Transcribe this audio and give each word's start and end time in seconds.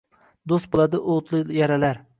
Do’st 0.53 0.69
bo’ladi 0.73 1.03
o’tli 1.17 1.47
yaralar 1.61 2.07